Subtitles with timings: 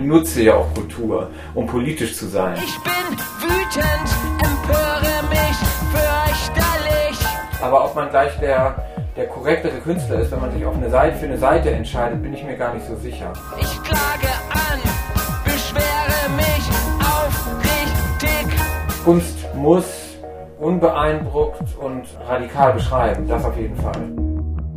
[0.00, 2.56] benutze ja auch Kultur, um politisch zu sein.
[2.56, 5.58] Ich bin wütend, empöre mich
[5.92, 7.18] fürchterlich.
[7.62, 8.86] Aber ob man gleich der,
[9.16, 12.32] der korrektere Künstler ist, wenn man sich auf eine Seite, für eine Seite entscheidet, bin
[12.32, 13.32] ich mir gar nicht so sicher.
[13.60, 14.80] Ich klage an,
[15.44, 16.64] beschwere mich
[17.00, 18.58] aufrichtig.
[19.04, 19.86] Kunst muss
[20.58, 24.12] unbeeindruckt und radikal beschreiben, das auf jeden Fall.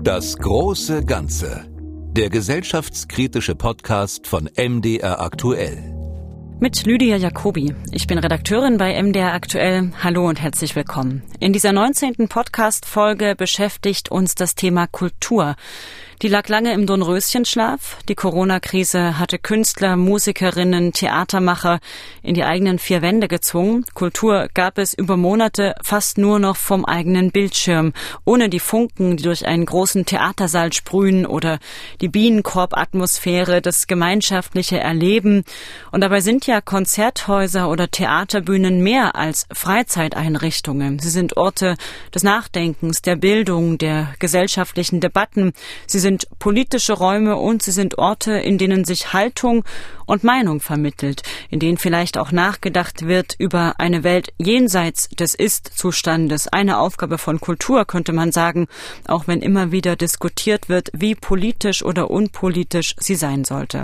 [0.01, 1.72] Das große Ganze.
[2.15, 5.79] Der gesellschaftskritische Podcast von MDR aktuell.
[6.59, 7.73] Mit Lydia Jacobi.
[7.91, 9.91] Ich bin Redakteurin bei MDR Aktuell.
[10.03, 11.23] Hallo und herzlich willkommen.
[11.39, 12.29] In dieser 19.
[12.29, 15.55] Podcast-Folge beschäftigt uns das Thema Kultur.
[16.23, 17.97] Die lag lange im Dornröschenschlaf.
[18.07, 21.81] Die Corona-Krise hatte Künstler, Musikerinnen, Theatermacher
[22.21, 23.83] in die eigenen vier Wände gezwungen.
[23.93, 27.91] Kultur gab es über Monate fast nur noch vom eigenen Bildschirm,
[28.23, 31.59] ohne die Funken, die durch einen großen Theatersaal sprühen oder
[31.99, 35.43] die Bienenkorb-Atmosphäre, das gemeinschaftliche Erleben.
[35.91, 40.99] Und dabei sind ja Konzerthäuser oder Theaterbühnen mehr als Freizeiteinrichtungen.
[40.99, 41.75] Sie sind Orte
[42.15, 45.51] des Nachdenkens, der Bildung, der gesellschaftlichen Debatten.
[45.85, 49.65] Sie sind sind politische Räume und sie sind Orte, in denen sich Haltung
[50.05, 56.47] und Meinung vermittelt, in denen vielleicht auch nachgedacht wird über eine Welt jenseits des Ist-Zustandes.
[56.47, 58.67] Eine Aufgabe von Kultur, könnte man sagen,
[59.07, 63.81] auch wenn immer wieder diskutiert wird, wie politisch oder unpolitisch sie sein sollte.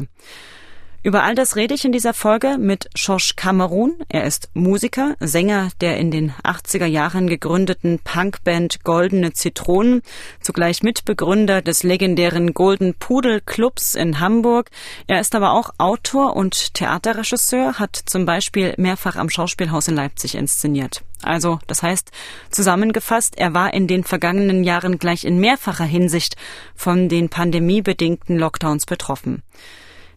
[1.01, 3.95] Über all das rede ich in dieser Folge mit Josh Cameron.
[4.09, 10.01] Er ist Musiker, Sänger der in den 80er Jahren gegründeten Punkband Goldene Zitronen,
[10.41, 14.71] zugleich Mitbegründer des legendären Golden Pudel Clubs in Hamburg.
[15.07, 20.35] Er ist aber auch Autor und Theaterregisseur, hat zum Beispiel mehrfach am Schauspielhaus in Leipzig
[20.35, 21.03] inszeniert.
[21.21, 22.11] Also, das heißt,
[22.51, 26.35] zusammengefasst, er war in den vergangenen Jahren gleich in mehrfacher Hinsicht
[26.75, 29.43] von den pandemiebedingten Lockdowns betroffen.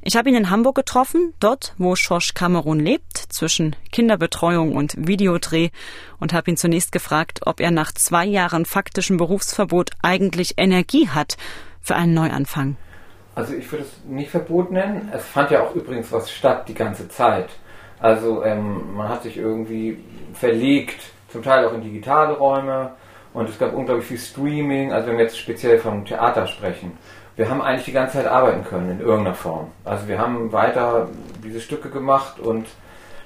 [0.05, 5.71] Ich habe ihn in Hamburg getroffen, dort, wo Schorsch Kamerun lebt, zwischen Kinderbetreuung und Videodreh,
[6.19, 11.37] und habe ihn zunächst gefragt, ob er nach zwei Jahren faktischem Berufsverbot eigentlich Energie hat
[11.81, 12.77] für einen Neuanfang.
[13.37, 15.09] Also ich würde es nicht Verbot nennen.
[15.15, 17.51] Es fand ja auch übrigens was statt die ganze Zeit.
[18.01, 19.99] Also ähm, man hat sich irgendwie
[20.35, 22.91] verlegt, zum Teil auch in digitale Räume
[23.33, 26.99] und es gab unglaublich viel Streaming, also wenn wir jetzt speziell vom Theater sprechen
[27.37, 29.71] wir haben eigentlich die ganze Zeit arbeiten können in irgendeiner Form.
[29.85, 31.09] Also wir haben weiter
[31.45, 32.67] diese Stücke gemacht und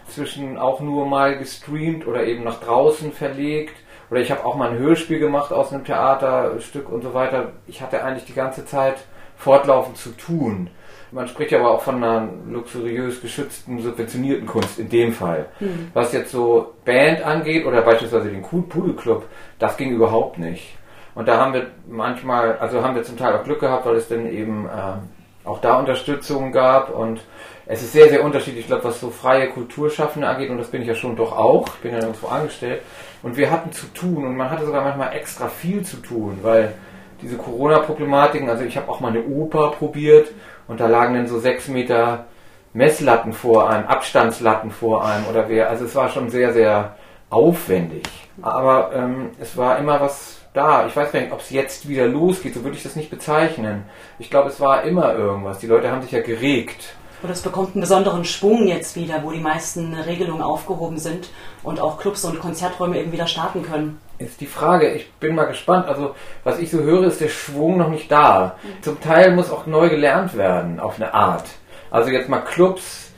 [0.09, 3.75] zwischen auch nur mal gestreamt oder eben nach draußen verlegt.
[4.11, 7.53] Oder ich habe auch mal ein Hörspiel gemacht aus einem Theaterstück und so weiter.
[7.67, 8.97] Ich hatte eigentlich die ganze Zeit
[9.37, 10.71] fortlaufend zu tun.
[11.11, 15.47] Man spricht ja aber auch von einer luxuriös geschützten, subventionierten Kunst in dem Fall.
[15.61, 15.91] Mhm.
[15.95, 19.25] Was jetzt so Band angeht oder beispielsweise den Pudel Club,
[19.59, 20.77] das ging überhaupt nicht.
[21.17, 24.07] Und da haben wir manchmal, also haben wir zum Teil auch Glück gehabt, weil es
[24.07, 26.95] dann eben äh, auch da Unterstützung gab.
[26.95, 27.23] Und
[27.65, 30.83] es ist sehr, sehr unterschiedlich, ich glaube, was so freie Kulturschaffende angeht, und das bin
[30.83, 32.83] ich ja schon doch auch, ich bin ja nirgendwo angestellt,
[33.23, 36.75] und wir hatten zu tun und man hatte sogar manchmal extra viel zu tun, weil
[37.23, 40.29] diese Corona-Problematiken, also ich habe auch mal eine Oper probiert
[40.69, 42.27] und da lagen dann so sechs Meter
[42.75, 46.95] Messlatten vor einem, Abstandslatten vor einem oder wer, also es war schon sehr, sehr
[47.31, 48.05] aufwendig.
[48.43, 50.87] Aber ähm, es war immer was da.
[50.87, 53.85] Ich weiß gar nicht, ob es jetzt wieder losgeht, so würde ich das nicht bezeichnen.
[54.19, 55.59] Ich glaube, es war immer irgendwas.
[55.59, 56.95] Die Leute haben sich ja geregt.
[57.23, 61.31] Oder es bekommt einen besonderen Schwung jetzt wieder, wo die meisten Regelungen aufgehoben sind
[61.63, 64.01] und auch Clubs und Konzerträume eben wieder starten können.
[64.19, 65.89] Ist die Frage, ich bin mal gespannt.
[65.89, 66.15] Also,
[66.45, 68.57] was ich so höre, ist der Schwung noch nicht da.
[68.63, 68.83] Mhm.
[68.83, 71.47] Zum Teil muss auch neu gelernt werden, auf eine Art.
[71.91, 73.13] Also, jetzt mal Clubs.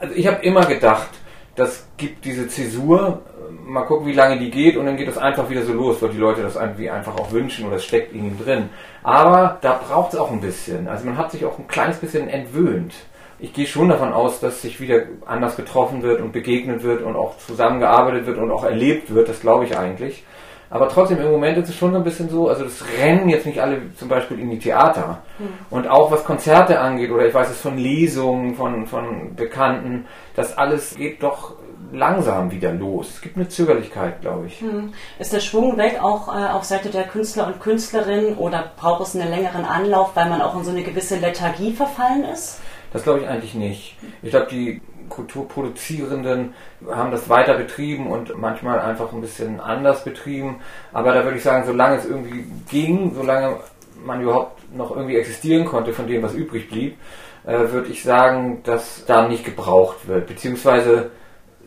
[0.00, 1.08] Also, ich habe immer gedacht,
[1.56, 3.20] das gibt diese Zäsur,
[3.66, 6.10] mal gucken, wie lange die geht und dann geht das einfach wieder so los, weil
[6.10, 8.70] die Leute das irgendwie einfach auch wünschen oder es steckt in ihnen drin.
[9.02, 10.88] Aber da braucht es auch ein bisschen.
[10.88, 12.94] Also man hat sich auch ein kleines bisschen entwöhnt.
[13.40, 17.14] Ich gehe schon davon aus, dass sich wieder anders getroffen wird und begegnet wird und
[17.14, 19.28] auch zusammengearbeitet wird und auch erlebt wird.
[19.28, 20.24] Das glaube ich eigentlich.
[20.70, 23.46] Aber trotzdem im Moment ist es schon so ein bisschen so, also das rennen jetzt
[23.46, 25.22] nicht alle zum Beispiel in die Theater.
[25.38, 25.48] Mhm.
[25.70, 30.58] Und auch was Konzerte angeht oder ich weiß es von Lesungen, von, von Bekannten, das
[30.58, 31.54] alles geht doch
[31.92, 33.10] langsam wieder los.
[33.14, 34.60] Es gibt eine Zögerlichkeit, glaube ich.
[34.60, 34.92] Hm.
[35.18, 39.16] Ist der Schwung weg auch äh, auf Seite der Künstler und Künstlerinnen oder braucht es
[39.16, 42.60] einen längeren Anlauf, weil man auch in so eine gewisse Lethargie verfallen ist?
[42.92, 43.96] Das glaube ich eigentlich nicht.
[44.22, 46.54] Ich glaube, die Kulturproduzierenden
[46.90, 50.60] haben das weiter betrieben und manchmal einfach ein bisschen anders betrieben.
[50.92, 53.56] Aber da würde ich sagen, solange es irgendwie ging, solange
[54.04, 56.98] man überhaupt noch irgendwie existieren konnte von dem, was übrig blieb,
[57.46, 60.26] äh, würde ich sagen, dass da nicht gebraucht wird.
[60.26, 61.10] Beziehungsweise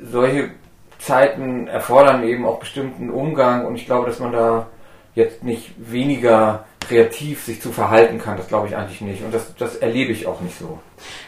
[0.01, 0.51] solche
[1.00, 4.68] Zeiten erfordern eben auch bestimmten Umgang und ich glaube, dass man da
[5.15, 8.38] jetzt nicht weniger kreativ sich zu verhalten kann.
[8.38, 9.24] Das glaube ich eigentlich nicht.
[9.24, 10.80] Und das, das erlebe ich auch nicht so.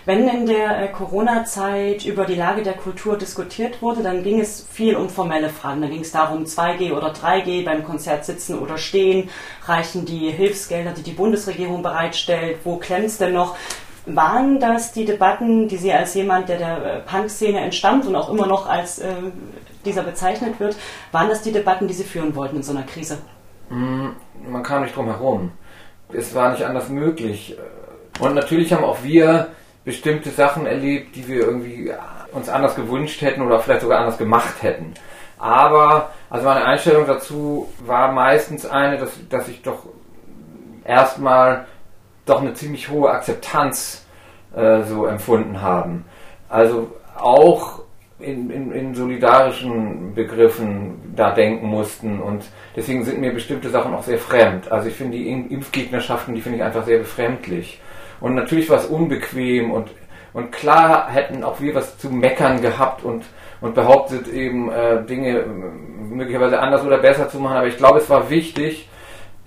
[0.05, 4.67] Wenn in der äh, Corona-Zeit über die Lage der Kultur diskutiert wurde, dann ging es
[4.69, 5.81] viel um formelle Fragen.
[5.81, 9.29] Da ging es darum, 2G oder 3G beim Konzert sitzen oder stehen,
[9.65, 13.55] reichen die Hilfsgelder, die die Bundesregierung bereitstellt, wo klemmt es denn noch?
[14.05, 18.29] Waren das die Debatten, die Sie als jemand, der der äh, Punk-Szene entstammt und auch
[18.29, 19.13] immer noch als äh,
[19.85, 20.75] dieser bezeichnet wird,
[21.11, 23.17] waren das die Debatten, die Sie führen wollten in so einer Krise?
[23.69, 24.09] Mm,
[24.49, 25.51] man kam nicht drum herum.
[26.11, 27.57] Es war nicht anders möglich.
[28.19, 29.47] Und natürlich haben auch wir
[29.85, 31.91] bestimmte Sachen erlebt, die wir irgendwie
[32.31, 34.93] uns anders gewünscht hätten oder vielleicht sogar anders gemacht hätten.
[35.37, 39.85] Aber, also meine Einstellung dazu war meistens eine, dass, dass ich doch
[40.85, 41.65] erstmal
[42.25, 44.05] doch eine ziemlich hohe Akzeptanz
[44.55, 46.05] äh, so empfunden haben.
[46.49, 47.83] Also auch
[48.19, 54.03] in, in, in solidarischen Begriffen da denken mussten und deswegen sind mir bestimmte Sachen auch
[54.03, 54.71] sehr fremd.
[54.71, 57.81] Also ich finde die Impfgegnerschaften, die finde ich einfach sehr befremdlich.
[58.21, 59.89] Und natürlich war es unbequem und,
[60.31, 63.23] und klar hätten auch wir was zu meckern gehabt und,
[63.59, 65.43] und behauptet eben äh, Dinge
[66.09, 68.87] möglicherweise anders oder besser zu machen, aber ich glaube, es war wichtig,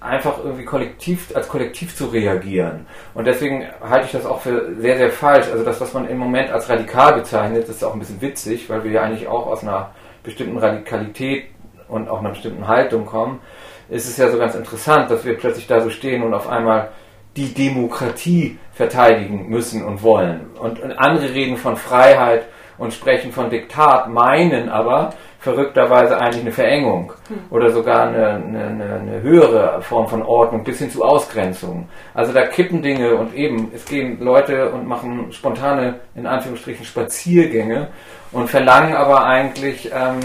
[0.07, 2.87] einfach irgendwie kollektiv, als Kollektiv zu reagieren.
[3.15, 5.49] Und deswegen halte ich das auch für sehr, sehr falsch.
[5.51, 8.85] Also das, was man im Moment als radikal bezeichnet, ist auch ein bisschen witzig, weil
[8.85, 9.91] wir ja eigentlich auch aus einer
[10.23, 11.47] bestimmten Radikalität
[11.89, 13.41] und auch einer bestimmten Haltung kommen.
[13.89, 16.91] ist Es ja so ganz interessant, dass wir plötzlich da so stehen und auf einmal
[17.37, 20.51] die Demokratie verteidigen müssen und wollen.
[20.59, 22.47] Und andere reden von Freiheit
[22.79, 25.15] und sprechen von Diktat, meinen aber,
[25.47, 27.13] verrückterweise eigentlich eine Verengung
[27.51, 31.89] oder sogar eine, eine, eine, höhere Form von Ordnung bis hin zu Ausgrenzung.
[32.15, 37.87] Also da kippen Dinge und eben, es gehen Leute und machen spontane, in Anführungsstrichen, Spaziergänge
[38.33, 40.19] und verlangen aber eigentlich ähm,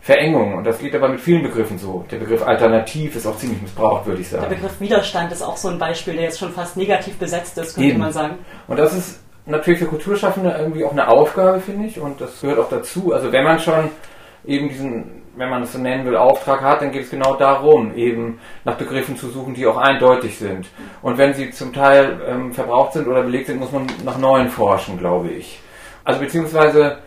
[0.00, 0.54] Verengung.
[0.58, 2.04] Und das geht aber mit vielen Begriffen so.
[2.08, 4.44] Der Begriff Alternativ ist auch ziemlich missbraucht, würde ich sagen.
[4.48, 7.74] Der Begriff Widerstand ist auch so ein Beispiel, der jetzt schon fast negativ besetzt ist,
[7.74, 7.98] könnte eben.
[7.98, 8.38] man sagen.
[8.68, 11.98] Und das ist natürlich für Kulturschaffende irgendwie auch eine Aufgabe, finde ich.
[11.98, 13.12] Und das gehört auch dazu.
[13.12, 13.90] Also wenn man schon
[14.44, 17.94] eben diesen, wenn man es so nennen will, Auftrag hat, dann geht es genau darum,
[17.94, 20.68] eben nach Begriffen zu suchen, die auch eindeutig sind.
[21.02, 24.48] Und wenn sie zum Teil ähm, verbraucht sind oder belegt sind, muss man nach neuen
[24.48, 25.60] forschen, glaube ich.
[26.04, 26.98] Also beziehungsweise,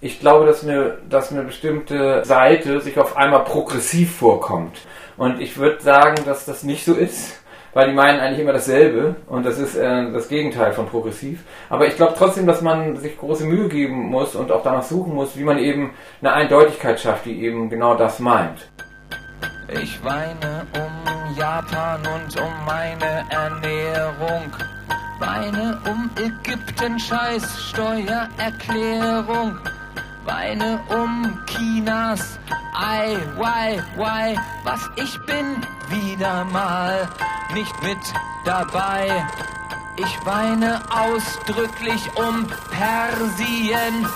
[0.00, 4.78] ich glaube, dass eine, dass eine bestimmte Seite sich auf einmal progressiv vorkommt.
[5.16, 7.39] Und ich würde sagen, dass das nicht so ist
[7.72, 11.40] weil die meinen eigentlich immer dasselbe und das ist äh, das Gegenteil von progressiv.
[11.68, 15.14] Aber ich glaube trotzdem, dass man sich große Mühe geben muss und auch danach suchen
[15.14, 18.68] muss, wie man eben eine Eindeutigkeit schafft, die eben genau das meint.
[19.68, 24.50] Ich weine um Japan und um meine Ernährung.
[25.20, 29.58] Weine um Ägypten, scheiß Steuererklärung.
[30.24, 32.38] Weine um Chinas
[32.74, 35.56] Ei, why, why, was ich bin
[35.90, 37.08] wieder mal
[37.52, 37.98] nicht mit
[38.44, 39.26] dabei.
[39.96, 44.06] Ich weine ausdrücklich um Persien,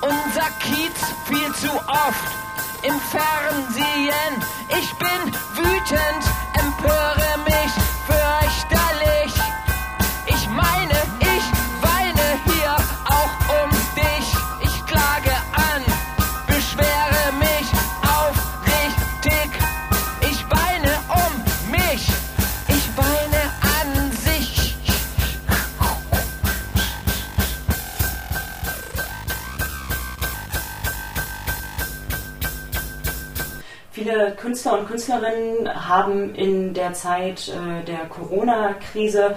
[0.00, 2.34] unser Kiez viel zu oft
[2.82, 4.32] im Fernsehen.
[4.68, 7.72] Ich bin wütend, empöre mich
[8.06, 8.93] fürchterlich.
[34.36, 39.36] Künstler und Künstlerinnen haben in der Zeit äh, der Corona-Krise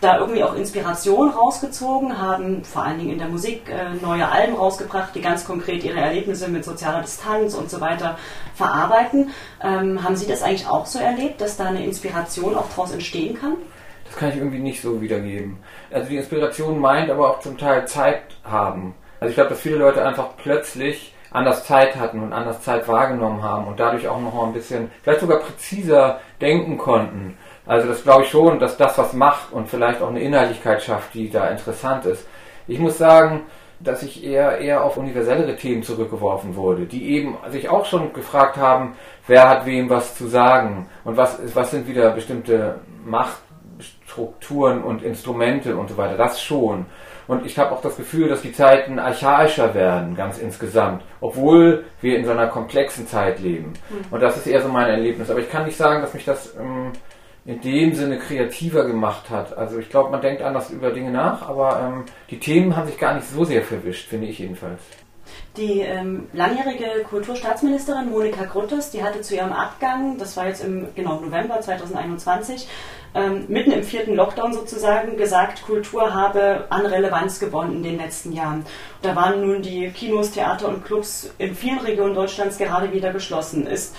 [0.00, 4.54] da irgendwie auch Inspiration rausgezogen, haben vor allen Dingen in der Musik äh, neue Alben
[4.54, 8.16] rausgebracht, die ganz konkret ihre Erlebnisse mit sozialer Distanz und so weiter
[8.54, 9.30] verarbeiten.
[9.62, 13.38] Ähm, haben Sie das eigentlich auch so erlebt, dass da eine Inspiration auch daraus entstehen
[13.38, 13.56] kann?
[14.04, 15.58] Das kann ich irgendwie nicht so wiedergeben.
[15.90, 18.94] Also die Inspiration meint aber auch zum Teil Zeit haben.
[19.20, 23.42] Also ich glaube, dass viele Leute einfach plötzlich anders Zeit hatten und anders Zeit wahrgenommen
[23.42, 27.36] haben und dadurch auch noch mal ein bisschen, vielleicht sogar präziser denken konnten.
[27.66, 31.12] Also das glaube ich schon, dass das was macht und vielleicht auch eine Inhaltlichkeit schafft,
[31.14, 32.26] die da interessant ist.
[32.66, 33.42] Ich muss sagen,
[33.80, 38.56] dass ich eher, eher auf universellere Themen zurückgeworfen wurde, die eben sich auch schon gefragt
[38.56, 45.02] haben, wer hat wem was zu sagen und was, was sind wieder bestimmte Machtstrukturen und
[45.02, 46.16] Instrumente und so weiter.
[46.16, 46.86] Das schon.
[47.28, 52.18] Und ich habe auch das Gefühl, dass die Zeiten archaischer werden, ganz insgesamt, obwohl wir
[52.18, 53.74] in so einer komplexen Zeit leben.
[54.10, 55.30] Und das ist eher so mein Erlebnis.
[55.30, 56.92] Aber ich kann nicht sagen, dass mich das ähm,
[57.44, 59.56] in dem Sinne kreativer gemacht hat.
[59.56, 62.98] Also ich glaube, man denkt anders über Dinge nach, aber ähm, die Themen haben sich
[62.98, 64.80] gar nicht so sehr verwischt, finde ich jedenfalls.
[65.56, 70.88] Die ähm, langjährige Kulturstaatsministerin Monika Grütters, die hatte zu ihrem Abgang, das war jetzt im
[70.94, 72.68] genau November 2021,
[73.18, 78.32] ähm, mitten im vierten Lockdown sozusagen, gesagt, Kultur habe an Relevanz gewonnen in den letzten
[78.32, 78.64] Jahren.
[79.02, 83.66] Da waren nun die Kinos, Theater und Clubs in vielen Regionen Deutschlands gerade wieder geschlossen.
[83.66, 83.94] Ist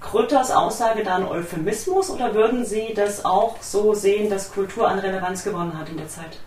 [0.00, 4.98] Grütters Aussage da ein Euphemismus oder würden Sie das auch so sehen, dass Kultur an
[4.98, 6.38] Relevanz gewonnen hat in der Zeit?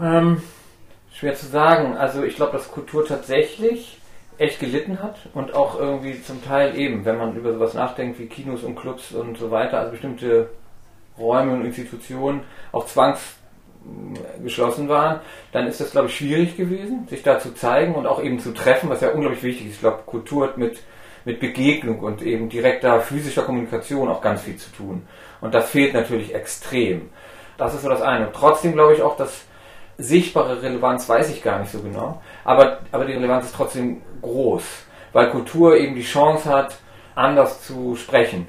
[0.00, 0.42] Ähm,
[1.14, 1.96] schwer zu sagen.
[1.96, 3.98] Also ich glaube, dass Kultur tatsächlich
[4.38, 8.26] echt gelitten hat und auch irgendwie zum Teil eben, wenn man über sowas nachdenkt wie
[8.26, 10.50] Kinos und Clubs und so weiter, also bestimmte
[11.18, 12.42] Räume und Institutionen
[12.72, 15.20] auch zwangsgeschlossen waren,
[15.52, 18.52] dann ist das, glaube ich, schwierig gewesen, sich da zu zeigen und auch eben zu
[18.52, 19.74] treffen, was ja unglaublich wichtig ist.
[19.74, 20.78] Ich glaube, Kultur hat mit
[21.24, 25.06] mit Begegnung und eben direkter physischer Kommunikation auch ganz viel zu tun.
[25.40, 27.10] Und das fehlt natürlich extrem.
[27.58, 28.32] Das ist so das eine.
[28.32, 29.44] trotzdem glaube ich auch, dass
[29.98, 34.64] sichtbare Relevanz weiß ich gar nicht so genau, aber, aber die Relevanz ist trotzdem groß,
[35.12, 36.76] weil Kultur eben die Chance hat,
[37.14, 38.48] anders zu sprechen,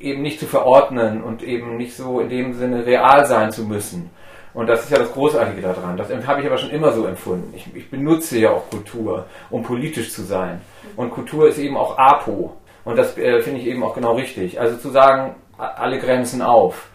[0.00, 4.10] eben nicht zu verordnen und eben nicht so in dem Sinne real sein zu müssen.
[4.52, 5.96] Und das ist ja das Großartige daran.
[5.96, 7.52] Das habe ich aber schon immer so empfunden.
[7.54, 10.60] Ich, ich benutze ja auch Kultur, um politisch zu sein.
[10.96, 12.56] Und Kultur ist eben auch APO.
[12.84, 14.58] Und das äh, finde ich eben auch genau richtig.
[14.58, 16.88] Also zu sagen, alle Grenzen auf,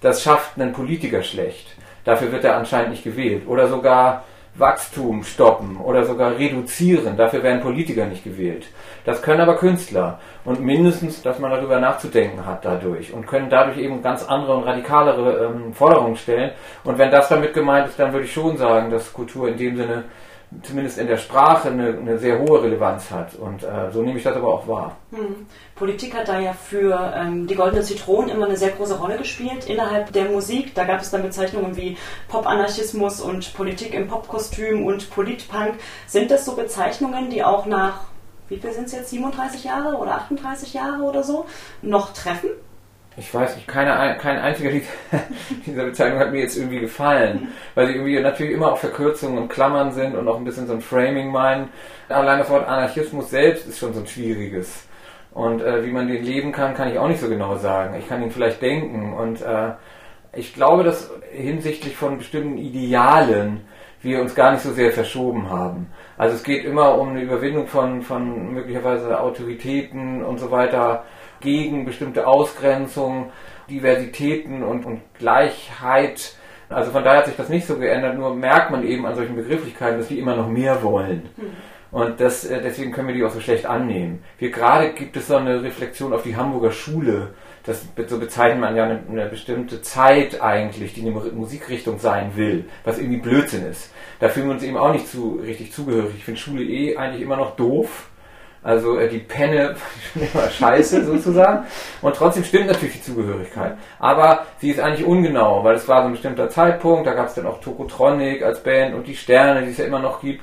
[0.00, 1.66] das schafft einen Politiker schlecht.
[2.04, 3.46] Dafür wird er anscheinend nicht gewählt.
[3.48, 7.16] Oder sogar Wachstum stoppen oder sogar reduzieren.
[7.16, 8.66] Dafür werden Politiker nicht gewählt.
[9.04, 10.18] Das können aber Künstler.
[10.44, 13.12] Und mindestens, dass man darüber nachzudenken hat dadurch.
[13.12, 16.52] Und können dadurch eben ganz andere und radikalere ähm, Forderungen stellen.
[16.84, 19.76] Und wenn das damit gemeint ist, dann würde ich schon sagen, dass Kultur in dem
[19.76, 20.04] Sinne
[20.62, 23.34] zumindest in der Sprache eine, eine sehr hohe Relevanz hat.
[23.36, 24.96] Und äh, so nehme ich das aber auch wahr.
[25.12, 25.46] Hm.
[25.76, 29.68] Politik hat da ja für ähm, die Goldene Zitronen immer eine sehr große Rolle gespielt
[29.68, 30.74] innerhalb der Musik.
[30.74, 31.96] Da gab es dann Bezeichnungen wie
[32.28, 35.74] Pop-Anarchismus und Politik im Popkostüm und Politpunk.
[36.06, 38.00] Sind das so Bezeichnungen, die auch nach,
[38.48, 41.46] wie viel sind es jetzt, 37 Jahre oder 38 Jahre oder so,
[41.82, 42.50] noch treffen?
[43.20, 44.70] Ich weiß nicht, keine, kein einziger
[45.66, 49.48] dieser Bezeichnung hat mir jetzt irgendwie gefallen, weil sie irgendwie natürlich immer auch Verkürzungen und
[49.48, 51.68] Klammern sind und auch ein bisschen so ein Framing meinen.
[52.08, 54.86] Allein das Wort Anarchismus selbst ist schon so ein schwieriges.
[55.32, 57.94] Und äh, wie man den leben kann, kann ich auch nicht so genau sagen.
[57.98, 59.12] Ich kann ihn vielleicht denken.
[59.12, 59.72] Und äh,
[60.32, 63.60] ich glaube, dass hinsichtlich von bestimmten Idealen
[64.00, 65.88] wir uns gar nicht so sehr verschoben haben.
[66.16, 71.04] Also es geht immer um eine Überwindung von, von möglicherweise Autoritäten und so weiter
[71.40, 73.30] gegen bestimmte Ausgrenzung,
[73.68, 76.34] Diversitäten und, und Gleichheit.
[76.68, 79.36] Also von daher hat sich das nicht so geändert, nur merkt man eben an solchen
[79.36, 81.28] Begrifflichkeiten, dass die immer noch mehr wollen.
[81.36, 81.56] Mhm.
[81.90, 84.22] Und das, äh, deswegen können wir die auch so schlecht annehmen.
[84.38, 87.34] Wir gerade gibt es so eine Reflexion auf die Hamburger Schule.
[87.64, 92.64] Das, so bezeichnet man ja eine, eine bestimmte Zeit eigentlich, die eine Musikrichtung sein will,
[92.84, 93.92] was irgendwie Blödsinn ist.
[94.20, 96.14] Da fühlen wir uns eben auch nicht zu, richtig zugehörig.
[96.16, 98.09] Ich finde Schule eh eigentlich immer noch doof
[98.62, 99.76] also äh, die Penne
[100.14, 101.66] immer scheiße sozusagen.
[102.02, 103.76] Und trotzdem stimmt natürlich die Zugehörigkeit.
[103.98, 107.34] Aber sie ist eigentlich ungenau, weil es war so ein bestimmter Zeitpunkt, da gab es
[107.34, 110.42] dann auch Tokotronic als Band und die Sterne, die es ja immer noch gibt.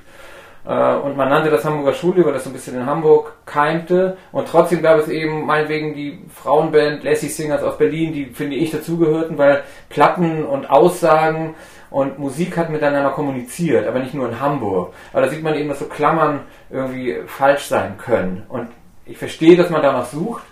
[0.68, 4.18] Äh, und man nannte das Hamburger Schule, weil das so ein bisschen in Hamburg keimte.
[4.32, 8.72] Und trotzdem gab es eben meinetwegen die Frauenband Lassie Singers aus Berlin, die finde ich
[8.72, 11.56] dazugehörten, weil Platten und Aussagen
[11.90, 14.94] und Musik hat miteinander kommuniziert, aber nicht nur in Hamburg.
[15.14, 18.44] Aber da sieht man eben, dass so Klammern irgendwie falsch sein können.
[18.50, 18.70] Und
[19.06, 20.44] ich verstehe, dass man danach sucht,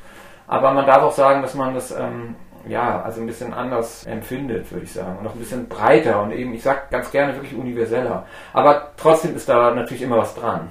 [0.48, 2.36] aber man darf auch sagen, dass man das ähm,
[2.68, 6.32] ja also ein bisschen anders empfindet, würde ich sagen, und auch ein bisschen breiter und
[6.32, 8.26] eben, ich sag ganz gerne wirklich universeller.
[8.54, 10.70] Aber trotzdem ist da natürlich immer was dran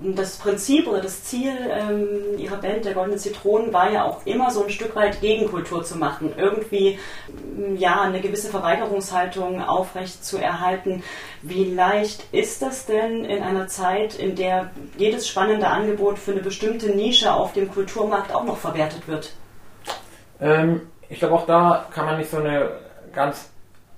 [0.00, 4.50] das Prinzip oder das Ziel ähm, ihrer Band, der Goldene Zitronen, war ja auch immer
[4.50, 6.34] so ein Stück weit Gegenkultur zu machen.
[6.36, 6.98] Irgendwie
[7.28, 11.02] mm, ja eine gewisse Verweigerungshaltung aufrecht zu erhalten.
[11.40, 16.42] Wie leicht ist das denn in einer Zeit, in der jedes spannende Angebot für eine
[16.42, 19.32] bestimmte Nische auf dem Kulturmarkt auch noch verwertet wird?
[20.40, 22.72] Ähm, ich glaube, auch da kann man nicht so eine
[23.14, 23.50] ganz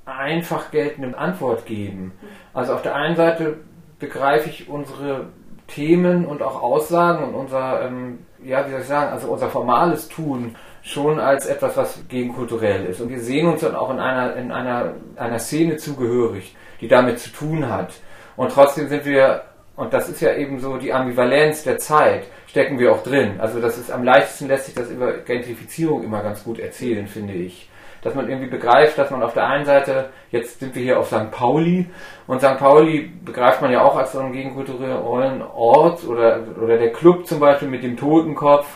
[0.04, 2.12] einfach geltende Antwort geben.
[2.54, 3.58] Also auf der einen Seite
[3.98, 5.26] begreife ich unsere
[5.68, 10.08] Themen und auch Aussagen und unser, ähm, ja, wie soll ich sagen, also unser formales
[10.08, 13.00] Tun schon als etwas, was gegenkulturell ist.
[13.00, 17.18] Und wir sehen uns dann auch in einer, in einer, einer Szene zugehörig, die damit
[17.20, 17.92] zu tun hat.
[18.37, 19.42] Und trotzdem sind wir,
[19.76, 23.38] und das ist ja eben so die Ambivalenz der Zeit, stecken wir auch drin.
[23.38, 27.34] Also das ist am leichtesten lässt sich das über Gentrifizierung immer ganz gut erzählen, finde
[27.34, 27.68] ich
[28.02, 31.08] dass man irgendwie begreift, dass man auf der einen Seite, jetzt sind wir hier auf
[31.08, 31.30] St.
[31.30, 31.86] Pauli,
[32.26, 32.58] und St.
[32.58, 37.40] Pauli begreift man ja auch als so einen gegenkulturellen Ort oder, oder der Club zum
[37.40, 38.66] Beispiel mit dem Totenkopf,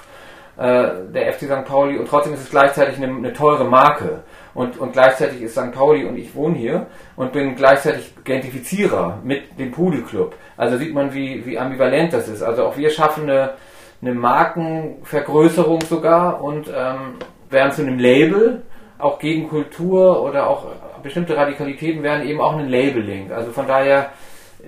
[0.57, 1.65] äh, der FC St.
[1.65, 4.23] Pauli, und trotzdem ist es gleichzeitig eine, eine teure Marke.
[4.55, 5.73] Und, und gleichzeitig ist St.
[5.73, 6.87] Pauli und ich wohne hier
[7.17, 10.35] und bin gleichzeitig Gentrifizierer mit dem Pudelclub.
[10.59, 12.43] Also sieht man, wie, wie ambivalent das ist.
[12.43, 13.55] Also auch wir schaffen eine,
[14.03, 17.15] eine Markenvergrößerung sogar und ähm,
[17.49, 18.63] werden zu einem Label,
[19.03, 20.67] auch gegen Kultur oder auch
[21.03, 23.33] bestimmte Radikalitäten werden eben auch ein Labeling.
[23.33, 24.11] Also von daher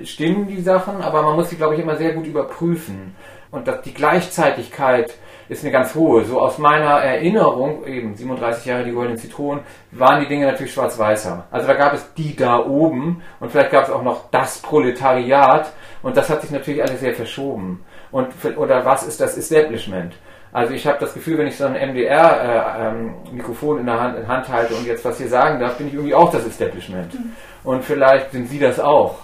[0.02, 3.14] stimmen die Sachen, aber man muss sie, glaube ich, immer sehr gut überprüfen.
[3.50, 5.14] Und dass die Gleichzeitigkeit
[5.48, 6.24] ist eine ganz hohe.
[6.24, 9.62] So aus meiner Erinnerung, eben 37 Jahre die goldenen Zitronen,
[9.92, 11.46] waren die Dinge natürlich schwarz-weißer.
[11.50, 15.72] Also da gab es die da oben und vielleicht gab es auch noch das Proletariat
[16.02, 17.84] und das hat sich natürlich alles sehr verschoben.
[18.10, 20.14] Und, oder was ist das Establishment?
[20.54, 24.16] Also ich habe das Gefühl, wenn ich so ein MDR-Mikrofon äh, ähm, in der Hand,
[24.16, 27.12] in Hand halte und jetzt was hier sagen darf, bin ich irgendwie auch das Establishment.
[27.12, 27.32] Mhm.
[27.64, 29.16] Und vielleicht sind Sie das auch.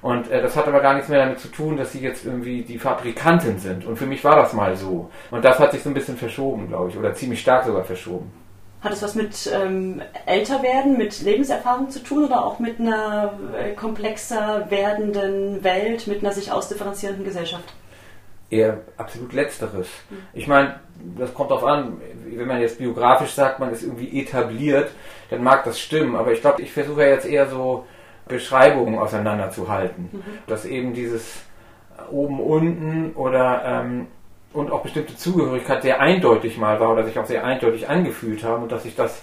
[0.00, 2.62] Und äh, das hat aber gar nichts mehr damit zu tun, dass sie jetzt irgendwie
[2.62, 3.84] die Fabrikantin sind.
[3.84, 5.10] Und für mich war das mal so.
[5.30, 8.32] Und das hat sich so ein bisschen verschoben, glaube ich, oder ziemlich stark sogar verschoben.
[8.80, 13.74] Hat es was mit ähm, Älterwerden, mit Lebenserfahrung zu tun oder auch mit einer äh,
[13.74, 17.74] komplexer werdenden Welt, mit einer sich ausdifferenzierenden Gesellschaft?
[18.50, 19.88] Eher absolut Letzteres.
[20.32, 20.80] Ich meine,
[21.18, 24.90] das kommt darauf an, wenn man jetzt biografisch sagt, man ist irgendwie etabliert,
[25.28, 26.16] dann mag das stimmen.
[26.16, 27.86] Aber ich glaube, ich versuche ja jetzt eher so
[28.26, 30.08] Beschreibungen auseinanderzuhalten.
[30.12, 30.22] Mhm.
[30.46, 31.42] Dass eben dieses
[32.10, 34.06] oben, unten oder ähm,
[34.52, 38.62] und auch bestimmte Zugehörigkeit sehr eindeutig mal war oder sich auch sehr eindeutig angefühlt haben
[38.62, 39.22] und dass sich das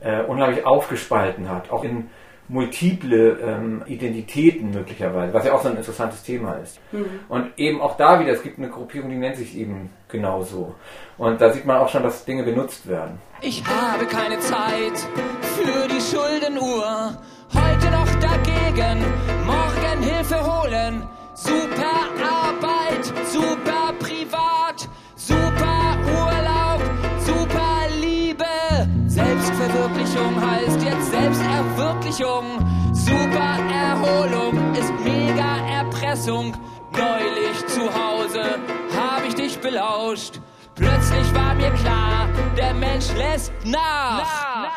[0.00, 2.10] äh, unheimlich aufgespalten hat, auch in
[2.48, 6.80] multiple ähm, Identitäten möglicherweise, was ja auch so ein interessantes Thema ist.
[6.92, 7.06] Mhm.
[7.28, 10.74] Und eben auch da wieder, es gibt eine Gruppierung, die nennt sich eben genauso.
[11.18, 13.18] Und da sieht man auch schon, dass Dinge benutzt werden.
[13.42, 14.98] Ich habe keine Zeit
[15.56, 17.18] für die Schuldenuhr
[17.54, 19.04] heute noch dagegen,
[19.46, 21.02] morgen Hilfe holen.
[21.34, 22.47] Super Arbeit,
[32.18, 32.94] Selbsterwirklichung.
[32.94, 36.52] Super Erholung ist mega Erpressung.
[36.92, 38.42] Neulich zu Hause
[38.96, 40.40] habe ich dich belauscht.
[40.74, 44.18] Plötzlich war mir klar, der Mensch lässt nach.
[44.18, 44.72] nach.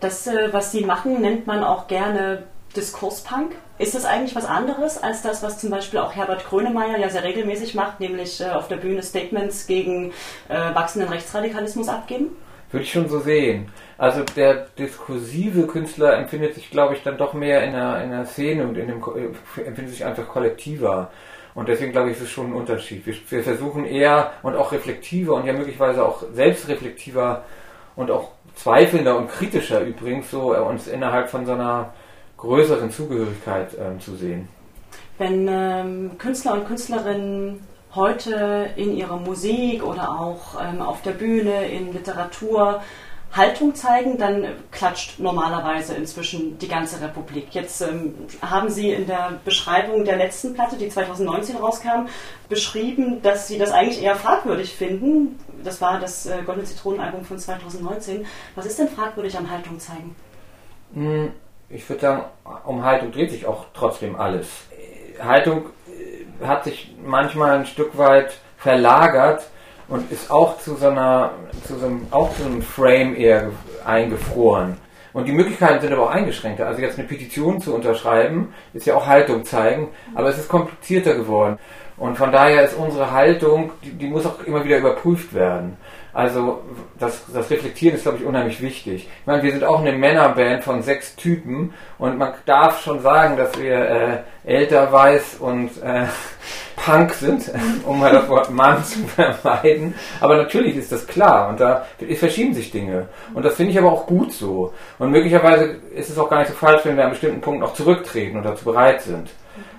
[0.00, 2.44] Das, äh, was Sie machen, nennt man auch gerne
[2.76, 3.54] Diskurspunk.
[3.78, 7.24] Ist das eigentlich was anderes als das, was zum Beispiel auch Herbert Grönemeyer ja sehr
[7.24, 10.12] regelmäßig macht, nämlich äh, auf der Bühne Statements gegen
[10.48, 12.36] äh, wachsenden Rechtsradikalismus abgeben?
[12.74, 13.68] Würde ich schon so sehen.
[13.98, 18.26] Also der diskursive Künstler empfindet sich, glaube ich, dann doch mehr in der, in der
[18.26, 19.00] Szene und in dem,
[19.64, 21.12] empfindet sich einfach kollektiver.
[21.54, 23.06] Und deswegen glaube ich, ist es schon ein Unterschied.
[23.06, 27.44] Wir, wir versuchen eher und auch reflektiver und ja möglicherweise auch selbstreflektiver
[27.94, 31.94] und auch zweifelnder und kritischer übrigens so äh, uns innerhalb von so einer
[32.38, 34.48] größeren Zugehörigkeit ähm, zu sehen.
[35.18, 37.60] Wenn ähm, Künstler und Künstlerinnen
[37.94, 42.80] heute in ihrer Musik oder auch ähm, auf der Bühne, in Literatur
[43.34, 47.48] Haltung zeigen, dann klatscht normalerweise inzwischen die ganze Republik.
[47.50, 52.06] Jetzt ähm, haben Sie in der Beschreibung der letzten Platte, die 2019 rauskam,
[52.48, 55.38] beschrieben, dass Sie das eigentlich eher fragwürdig finden.
[55.64, 58.24] Das war das äh, Goldene Zitronenalbum von 2019.
[58.54, 60.14] Was ist denn fragwürdig am Haltung zeigen?
[60.94, 61.32] Hm,
[61.68, 62.24] ich würde sagen,
[62.64, 64.46] um Haltung dreht sich auch trotzdem alles.
[65.20, 65.66] Haltung
[66.46, 69.44] hat sich manchmal ein Stück weit verlagert
[69.88, 71.32] und ist auch zu so einer,
[71.66, 73.50] zu so einem, auch zu einem Frame eher
[73.84, 74.76] eingefroren.
[75.14, 76.66] Und die Möglichkeiten sind aber auch eingeschränkter.
[76.66, 81.14] Also jetzt eine Petition zu unterschreiben, ist ja auch Haltung zeigen, aber es ist komplizierter
[81.14, 81.58] geworden.
[81.96, 85.76] Und von daher ist unsere Haltung, die, die muss auch immer wieder überprüft werden.
[86.12, 86.62] Also
[86.98, 89.08] das, das Reflektieren ist, glaube ich, unheimlich wichtig.
[89.20, 93.36] Ich meine, wir sind auch eine Männerband von sechs Typen und man darf schon sagen,
[93.36, 96.06] dass wir äh, älter, weiß und äh,
[96.84, 97.50] Punk sind,
[97.86, 99.94] um mal das Wort Mann zu vermeiden.
[100.20, 103.08] Aber natürlich ist das klar und da verschieben sich Dinge.
[103.32, 104.72] Und das finde ich aber auch gut so.
[104.98, 107.74] Und möglicherweise ist es auch gar nicht so falsch, wenn wir an bestimmten Punkten auch
[107.74, 109.30] zurücktreten und dazu bereit sind.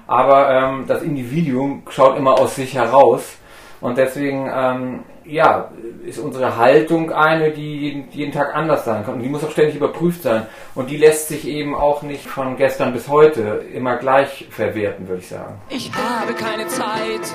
[0.08, 3.38] Aber ähm, das Individuum schaut immer aus sich heraus
[3.86, 5.70] und deswegen ähm, ja,
[6.08, 9.14] ist unsere Haltung eine, die jeden, jeden, Tag anders sein kann.
[9.14, 10.48] Und die muss auch ständig überprüft sein.
[10.74, 15.22] Und die lässt sich eben auch nicht von gestern bis heute immer gleich verwerten, würde
[15.22, 15.62] ich sagen.
[15.70, 17.28] Ich habe keine Zeit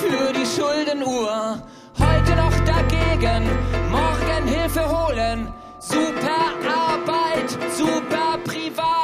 [0.00, 1.62] für die Schuldenuhr.
[1.96, 3.44] Heute noch dagegen,
[3.92, 5.46] morgen Hilfe holen.
[5.78, 9.01] Super Arbeit, super privat,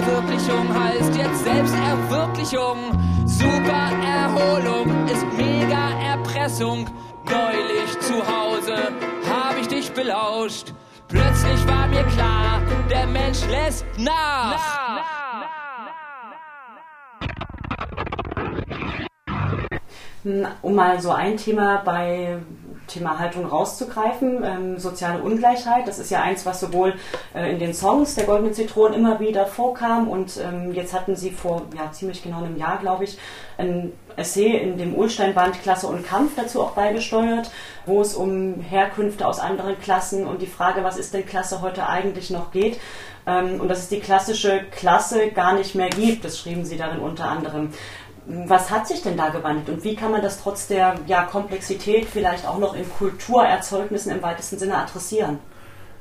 [0.00, 2.78] Selbstverwirklichung heißt jetzt Selbsterwirklichung.
[3.26, 6.88] Super Erholung ist mega Erpressung.
[7.26, 8.76] Neulich zu Hause
[9.28, 10.72] habe ich dich belauscht.
[11.06, 14.52] Plötzlich war mir klar, der Mensch lässt nach.
[14.52, 15.04] nach.
[20.24, 20.52] nach.
[20.62, 22.38] Um mal so ein Thema bei
[22.90, 26.94] Thema Haltung rauszugreifen, ähm, soziale Ungleichheit, das ist ja eins, was sowohl
[27.34, 31.30] äh, in den Songs der Goldenen Zitronen immer wieder vorkam und ähm, jetzt hatten sie
[31.30, 33.18] vor ja, ziemlich genau einem Jahr, glaube ich,
[33.58, 37.50] ein Essay in dem Ulstein-Band Klasse und Kampf dazu auch beigesteuert,
[37.86, 41.88] wo es um Herkünfte aus anderen Klassen und die Frage, was ist denn Klasse heute
[41.88, 42.78] eigentlich noch geht
[43.26, 47.00] ähm, und dass es die klassische Klasse gar nicht mehr gibt, das schrieben sie darin
[47.00, 47.70] unter anderem
[48.26, 52.06] was hat sich denn da gewandelt und wie kann man das trotz der ja, Komplexität
[52.06, 55.38] vielleicht auch noch in Kulturerzeugnissen im weitesten Sinne adressieren?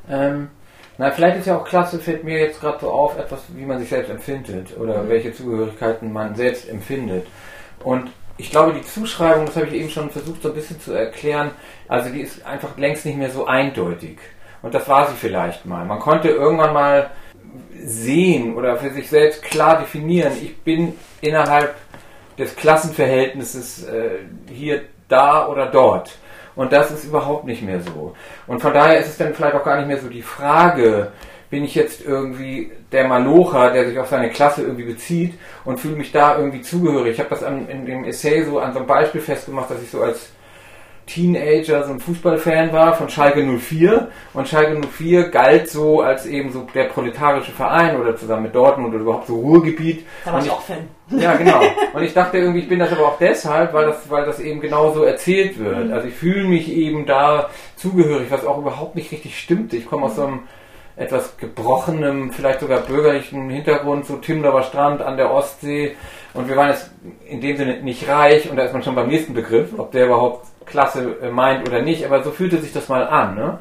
[0.09, 0.49] Ähm,
[0.97, 3.79] na, vielleicht ist ja auch klasse, fällt mir jetzt gerade so auf, etwas, wie man
[3.79, 5.09] sich selbst empfindet oder mhm.
[5.09, 7.25] welche Zugehörigkeiten man selbst empfindet.
[7.83, 10.93] Und ich glaube, die Zuschreibung, das habe ich eben schon versucht so ein bisschen zu
[10.93, 11.51] erklären,
[11.87, 14.17] also die ist einfach längst nicht mehr so eindeutig.
[14.61, 15.85] Und das war sie vielleicht mal.
[15.85, 17.11] Man konnte irgendwann mal
[17.81, 21.75] sehen oder für sich selbst klar definieren, ich bin innerhalb
[22.39, 24.19] des Klassenverhältnisses äh,
[24.51, 26.17] hier, da oder dort.
[26.55, 28.15] Und das ist überhaupt nicht mehr so.
[28.47, 31.11] Und von daher ist es dann vielleicht auch gar nicht mehr so die Frage,
[31.49, 35.33] bin ich jetzt irgendwie der Malocher, der sich auf seine Klasse irgendwie bezieht
[35.65, 37.13] und fühle mich da irgendwie zugehörig.
[37.13, 39.89] Ich habe das an, in dem Essay so an so einem Beispiel festgemacht, dass ich
[39.89, 40.29] so als
[41.09, 46.51] Teenager so ein Fußballfan war von Schalke 04 und Schalke 04 galt so als eben
[46.51, 50.05] so der proletarische Verein oder zusammen mit Dortmund oder überhaupt so Ruhrgebiet.
[50.23, 50.87] Da war ich auch Fan.
[51.09, 51.61] Ja, genau.
[51.93, 54.61] Und ich dachte irgendwie, ich bin das aber auch deshalb, weil das, weil das eben
[54.61, 55.87] genauso erzählt wird.
[55.87, 55.93] Mhm.
[55.93, 59.77] Also ich fühle mich eben da zugehörig, was auch überhaupt nicht richtig stimmte.
[59.77, 60.41] Ich komme aus so einem
[60.95, 65.95] etwas gebrochenem, vielleicht sogar bürgerlichen Hintergrund, so Timdorfer Strand an der Ostsee.
[66.33, 66.91] Und wir waren jetzt
[67.25, 70.05] in dem Sinne nicht reich und da ist man schon beim nächsten Begriff, ob der
[70.05, 73.35] überhaupt Klasse äh, meint oder nicht, aber so fühlte sich das mal an.
[73.35, 73.59] Ne?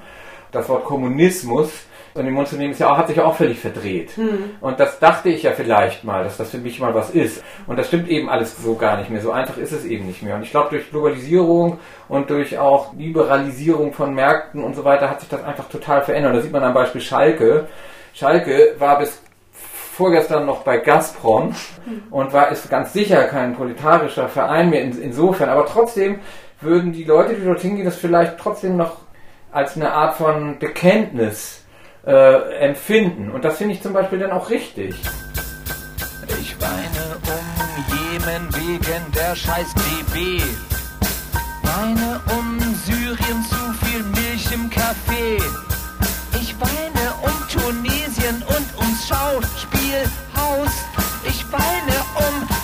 [0.52, 1.70] Das Wort Kommunismus
[2.14, 4.16] in den Mund zu nehmen, ist ja auch, hat sich ja auch völlig verdreht.
[4.16, 4.50] Mhm.
[4.60, 7.42] Und das dachte ich ja vielleicht mal, dass das für mich mal was ist.
[7.66, 9.20] Und das stimmt eben alles so gar nicht mehr.
[9.20, 10.34] So einfach ist es eben nicht mehr.
[10.34, 15.20] Und ich glaube, durch Globalisierung und durch auch Liberalisierung von Märkten und so weiter hat
[15.20, 16.34] sich das einfach total verändert.
[16.34, 17.66] Da sieht man am Beispiel Schalke.
[18.14, 19.20] Schalke war bis
[19.98, 22.02] vorgestern noch bei Gazprom mhm.
[22.10, 26.20] und war ist ganz sicher kein proletarischer Verein mehr in, insofern, aber trotzdem
[26.60, 28.98] würden die Leute, die dort hingehen, das vielleicht trotzdem noch
[29.52, 31.64] als eine Art von Bekenntnis
[32.06, 33.30] äh, empfinden.
[33.30, 34.96] Und das finde ich zum Beispiel dann auch richtig.
[36.40, 40.42] Ich weine um Jemen wegen der scheiß BB.
[41.62, 45.38] Weine um Syrien zu viel Milch im Kaffee.
[46.40, 50.72] Ich weine um Tunesien und ums Schauspielhaus.
[51.26, 52.57] Ich weine um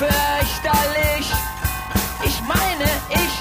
[0.00, 0.06] Ist
[3.10, 3.37] es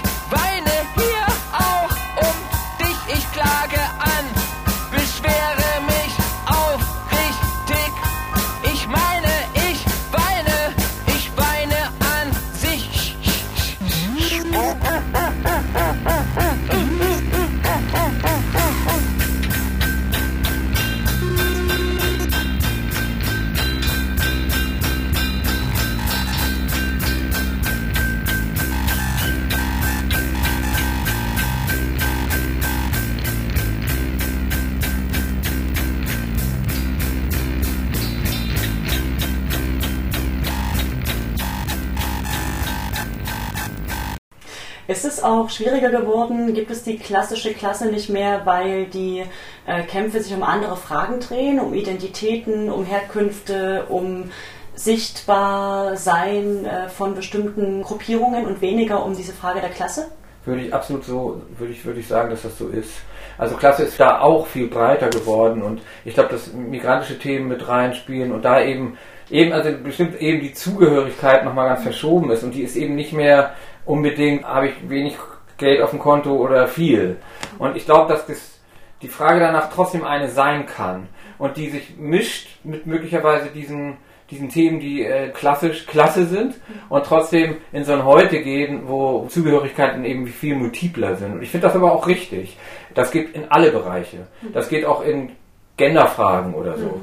[45.28, 46.54] auch schwieriger geworden?
[46.54, 49.24] Gibt es die klassische Klasse nicht mehr, weil die
[49.66, 54.32] äh, Kämpfe sich um andere Fragen drehen, um Identitäten, um Herkünfte, um
[54.76, 60.08] Sichtbarsein äh, von bestimmten Gruppierungen und weniger um diese Frage der Klasse?
[60.46, 62.92] Würde ich absolut so, würde ich, würde ich sagen, dass das so ist.
[63.38, 67.68] Also Klasse ist da auch viel breiter geworden und ich glaube, dass migrantische Themen mit
[67.68, 68.98] reinspielen und da eben
[69.30, 73.14] eben, also bestimmt eben die Zugehörigkeit nochmal ganz verschoben ist und die ist eben nicht
[73.14, 73.54] mehr
[73.88, 75.16] unbedingt, habe ich wenig
[75.58, 77.18] Geld auf dem Konto oder viel.
[77.58, 78.60] Und ich glaube, dass das,
[79.02, 81.08] die Frage danach trotzdem eine sein kann
[81.40, 83.98] und die sich mischt mit möglicherweise diesen,
[84.30, 86.56] diesen Themen, die äh, klassisch klasse sind
[86.90, 91.34] und trotzdem in so ein Heute gehen, wo Zugehörigkeiten eben viel multipler sind.
[91.34, 92.58] Und ich finde das aber auch richtig.
[92.94, 94.28] Das geht in alle Bereiche.
[94.54, 95.32] Das geht auch in
[95.78, 97.02] Genderfragen oder so.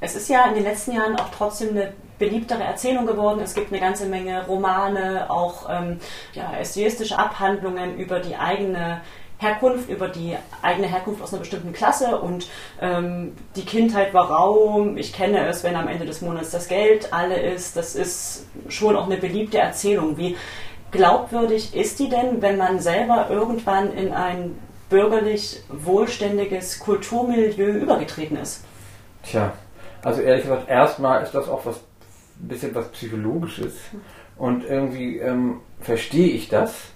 [0.00, 3.40] Es ist ja in den letzten Jahren auch trotzdem eine beliebtere Erzählung geworden.
[3.42, 6.00] Es gibt eine ganze Menge Romane, auch ähm,
[6.32, 9.00] ja, essayistische Abhandlungen über die eigene
[9.38, 12.48] Herkunft, über die eigene Herkunft aus einer bestimmten Klasse und
[12.80, 17.12] ähm, die Kindheit war rau, ich kenne es, wenn am Ende des Monats das Geld
[17.12, 17.76] alle ist.
[17.76, 20.16] Das ist schon auch eine beliebte Erzählung.
[20.16, 20.36] Wie
[20.90, 28.64] glaubwürdig ist die denn, wenn man selber irgendwann in ein bürgerlich wohlständiges Kulturmilieu übergetreten ist?
[29.22, 29.52] Tja,
[30.02, 31.80] also ehrlich gesagt, erstmal ist das auch was
[32.40, 33.74] ein bisschen was Psychologisches.
[34.36, 36.92] Und irgendwie ähm, verstehe ich das.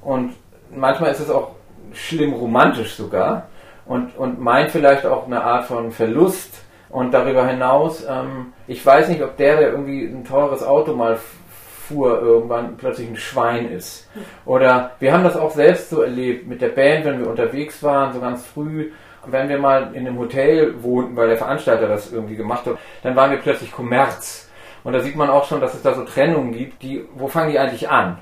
[0.00, 0.34] Und
[0.70, 1.52] manchmal ist es auch
[1.92, 3.48] schlimm romantisch sogar.
[3.86, 6.62] Und, und meint vielleicht auch eine Art von Verlust.
[6.88, 11.18] Und darüber hinaus, ähm, ich weiß nicht, ob der, der irgendwie ein teures Auto mal
[11.88, 14.08] fuhr, irgendwann plötzlich ein Schwein ist.
[14.46, 18.12] Oder wir haben das auch selbst so erlebt mit der Band, wenn wir unterwegs waren,
[18.12, 18.90] so ganz früh.
[19.26, 23.16] Wenn wir mal in einem Hotel wohnten, weil der Veranstalter das irgendwie gemacht hat, dann
[23.16, 24.43] waren wir plötzlich Kommerz.
[24.84, 27.50] Und da sieht man auch schon, dass es da so Trennungen gibt, die, wo fangen
[27.50, 28.18] die eigentlich an?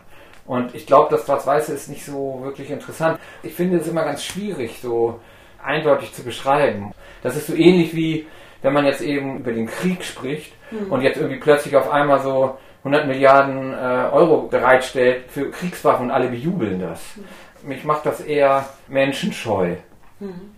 [0.47, 3.19] Und ich glaube, das Schwarz-Weiße ist nicht so wirklich interessant.
[3.43, 5.21] Ich finde es immer ganz schwierig, so
[5.63, 6.93] eindeutig zu beschreiben.
[7.23, 8.27] Das ist so ähnlich wie,
[8.63, 10.91] wenn man jetzt eben über den Krieg spricht mhm.
[10.91, 16.11] und jetzt irgendwie plötzlich auf einmal so 100 Milliarden äh, Euro bereitstellt für Kriegswaffen und
[16.13, 17.17] alle bejubeln das.
[17.17, 17.69] Mhm.
[17.69, 19.77] Mich macht das eher menschenscheu.
[20.19, 20.51] Mhm.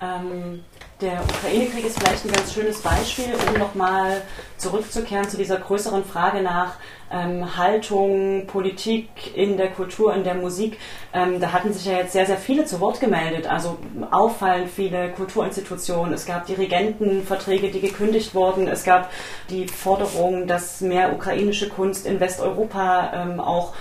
[0.00, 0.64] Ähm,
[1.00, 4.22] der Ukraine-Krieg ist vielleicht ein ganz schönes Beispiel, um nochmal
[4.58, 6.74] zurückzukehren zu dieser größeren Frage nach
[7.10, 10.78] ähm, Haltung, Politik in der Kultur, in der Musik.
[11.12, 13.78] Ähm, da hatten sich ja jetzt sehr, sehr viele zu Wort gemeldet, also
[14.10, 16.14] auffallend viele Kulturinstitutionen.
[16.14, 18.68] Es gab Dirigentenverträge, die gekündigt wurden.
[18.68, 19.10] Es gab
[19.50, 23.74] die Forderung, dass mehr ukrainische Kunst in Westeuropa ähm, auch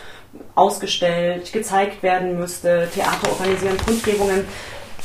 [0.55, 2.89] ausgestellt, gezeigt werden müsste.
[2.93, 4.45] Theater organisieren Kundgebungen.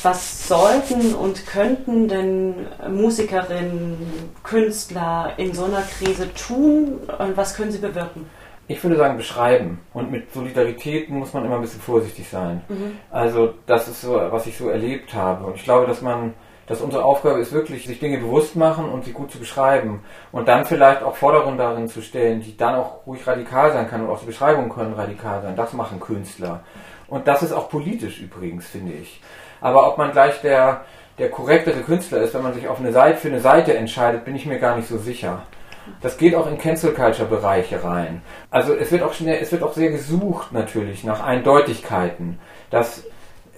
[0.03, 7.73] Was sollten und könnten denn Musikerinnen, Künstler in so einer Krise tun und was können
[7.73, 8.27] sie bewirken?
[8.69, 9.81] Ich würde sagen, beschreiben.
[9.95, 12.63] Und mit Solidarität muss man immer ein bisschen vorsichtig sein.
[12.69, 12.99] Mhm.
[13.11, 15.47] Also, das ist so, was ich so erlebt habe.
[15.47, 16.35] Und ich glaube, dass man,
[16.67, 20.05] dass unsere Aufgabe ist wirklich, sich Dinge bewusst machen und sie gut zu beschreiben.
[20.33, 24.03] Und dann vielleicht auch Forderungen darin zu stellen, die dann auch ruhig radikal sein kann
[24.03, 25.57] und auch die Beschreibungen können radikal sein.
[25.57, 26.63] Das machen Künstler.
[27.09, 29.21] Und das ist auch politisch übrigens, finde ich.
[29.61, 30.83] Aber ob man gleich der,
[31.19, 34.37] der korrektere Künstler ist, wenn man sich auf eine Seite, für eine Seite entscheidet, bin
[34.37, 35.43] ich mir gar nicht so sicher.
[36.03, 38.23] Das geht auch in Cancel Culture Bereiche rein.
[38.51, 42.39] Also es wird auch schnell, es wird auch sehr gesucht natürlich nach Eindeutigkeiten,
[42.71, 43.05] dass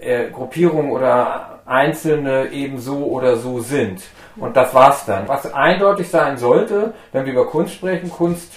[0.00, 4.02] äh, Gruppierungen oder Einzelne eben so oder so sind.
[4.36, 5.28] Und das war's dann.
[5.28, 8.52] Was eindeutig sein sollte, wenn wir über Kunst sprechen, Kunst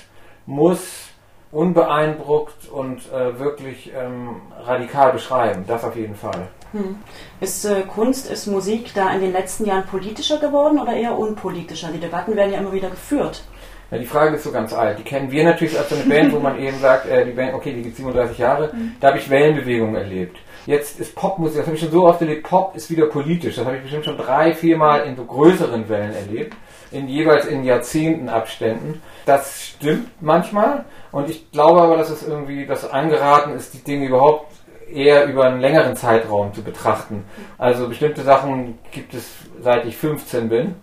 [0.46, 1.10] muss
[1.52, 5.66] unbeeindruckt und äh, wirklich ähm, radikal beschreiben.
[5.68, 6.48] Das auf jeden Fall.
[6.74, 6.98] Hm.
[7.40, 11.90] Ist äh, Kunst, ist Musik da in den letzten Jahren politischer geworden oder eher unpolitischer?
[11.94, 13.44] Die Debatten werden ja immer wieder geführt.
[13.92, 14.98] Ja, die Frage ist so ganz alt.
[14.98, 17.54] Die kennen wir natürlich als so eine Band, wo man eben sagt, äh, die Band,
[17.54, 18.72] okay, die gibt 37 Jahre.
[18.74, 18.94] Mhm.
[19.00, 20.38] Da habe ich Wellenbewegungen erlebt.
[20.66, 23.56] Jetzt ist Popmusik, das habe ich schon so oft erlebt, Pop ist wieder politisch.
[23.56, 26.56] Das habe ich bestimmt schon drei, vier Mal in so größeren Wellen erlebt.
[26.90, 29.02] In jeweils in Jahrzehnten Abständen.
[29.26, 30.86] Das stimmt manchmal.
[31.12, 34.52] Und ich glaube aber, dass es irgendwie, dass angeraten ist, die Dinge überhaupt
[34.92, 37.26] eher über einen längeren Zeitraum zu betrachten.
[37.58, 39.30] Also bestimmte Sachen gibt es
[39.62, 40.76] seit ich 15 bin.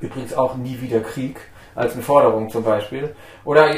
[0.00, 1.40] Übrigens auch nie wieder Krieg
[1.74, 3.14] als eine Forderung zum Beispiel.
[3.44, 3.70] Oder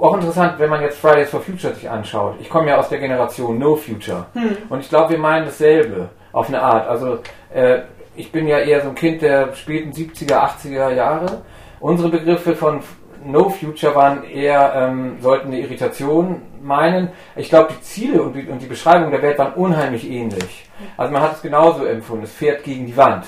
[0.00, 2.36] auch interessant, wenn man jetzt Fridays for Future sich anschaut.
[2.40, 4.26] Ich komme ja aus der Generation No Future.
[4.34, 4.56] Hm.
[4.68, 6.88] Und ich glaube, wir meinen dasselbe auf eine Art.
[6.88, 7.18] Also
[7.52, 7.80] äh,
[8.16, 11.42] ich bin ja eher so ein Kind der späten 70er, 80er Jahre.
[11.80, 12.80] Unsere Begriffe von
[13.24, 17.10] No Future waren eher, ähm, sollten eine Irritation meinen.
[17.36, 20.66] Ich glaube, die Ziele und die, und die Beschreibung der Welt waren unheimlich ähnlich.
[20.96, 23.26] Also man hat es genauso empfunden, es fährt gegen die Wand.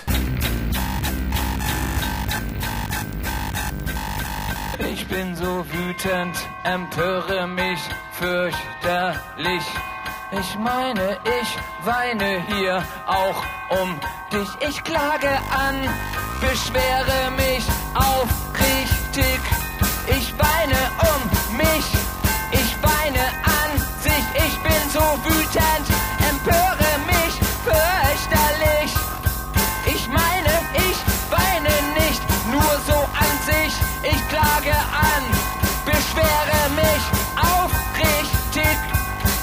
[4.93, 7.81] Ich bin so wütend, empöre mich
[8.13, 9.65] fürchterlich.
[10.33, 13.43] Ich meine, ich weine hier auch
[13.83, 13.99] um
[14.33, 14.69] dich.
[14.69, 15.75] Ich klage an,
[16.41, 19.60] beschwere mich aufrichtig.
[20.19, 21.87] Ich weine um mich,
[22.51, 24.25] ich weine an sich.
[24.35, 25.87] Ich bin so wütend,
[26.29, 28.93] empöre mich fürchterlich.
[29.87, 30.99] Ich meine, ich
[31.31, 33.73] weine nicht nur so an sich.
[34.03, 35.23] Ich klage an,
[35.85, 37.03] beschwere mich
[37.37, 38.77] aufrichtig.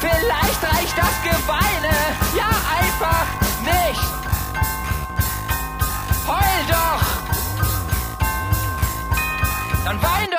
[0.02, 1.96] Vielleicht reicht das Geweine
[2.36, 2.52] ja
[2.82, 3.28] einfach
[3.64, 4.08] nicht.
[6.28, 7.18] Heul doch!
[9.86, 10.37] Dann wein doch!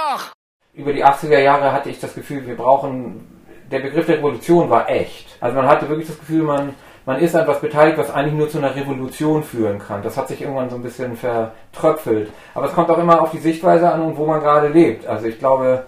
[0.79, 3.27] Über die 80er Jahre hatte ich das Gefühl, wir brauchen,
[3.69, 5.37] der Begriff der Revolution war echt.
[5.41, 6.73] Also man hatte wirklich das Gefühl, man,
[7.05, 10.05] man ist an etwas beteiligt, was eigentlich nur zu einer Revolution führen kann.
[10.05, 12.31] Das hat sich irgendwann so ein bisschen vertröpfelt.
[12.55, 15.05] Aber es kommt auch immer auf die Sichtweise an und wo man gerade lebt.
[15.05, 15.87] Also ich glaube,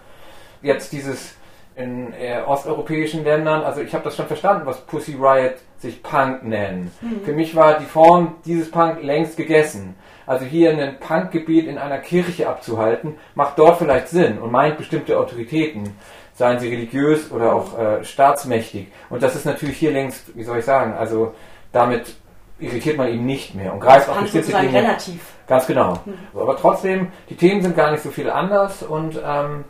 [0.61, 1.37] jetzt dieses
[1.76, 6.42] in äh, osteuropäischen Ländern, also ich habe das schon verstanden, was Pussy Riot sich Punk
[6.42, 6.90] nennen.
[7.00, 7.24] Mhm.
[7.24, 9.94] Für mich war die Form dieses Punk längst gegessen.
[10.30, 15.18] Also hier ein Punkgebiet in einer Kirche abzuhalten, macht dort vielleicht Sinn und meint bestimmte
[15.18, 15.96] Autoritäten,
[16.34, 18.86] seien sie religiös oder auch äh, staatsmächtig.
[19.08, 21.34] Und das ist natürlich hier längst, wie soll ich sagen, also
[21.72, 22.14] damit
[22.60, 24.72] irritiert man ihn nicht mehr und greift auch bestimmte Dinge.
[24.72, 25.20] relativ.
[25.48, 25.98] Ganz genau.
[26.04, 26.14] Mhm.
[26.40, 29.64] Aber trotzdem, die Themen sind gar nicht so viel anders und ähm,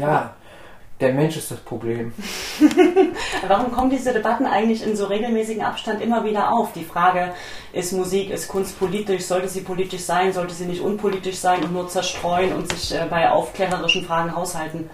[0.00, 0.34] ja,
[1.00, 2.12] der Mensch ist das Problem.
[3.48, 6.72] Warum kommen diese Debatten eigentlich in so regelmäßigen Abstand immer wieder auf?
[6.72, 7.32] Die Frage,
[7.72, 11.72] ist Musik, ist Kunst politisch, sollte sie politisch sein, sollte sie nicht unpolitisch sein und
[11.72, 14.88] nur zerstreuen und sich äh, bei aufklärerischen Fragen haushalten?